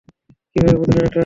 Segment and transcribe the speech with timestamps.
[0.51, 1.19] কীভাবে বুঝলেন এটা?